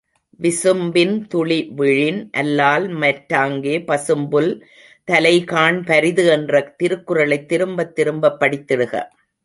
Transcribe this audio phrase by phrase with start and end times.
[0.39, 4.51] விசும்பின் துளிவிழின் அல்லால்மற் றாங்கே பசும்புல்
[5.07, 8.93] தலைகாண் பரிது என்ற திருக்குறளைத் திரும்பத் திரும்ப படித்திடுக!